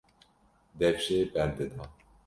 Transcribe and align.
dev 0.79 0.95
jê 1.05 1.19
berdida. 1.33 1.83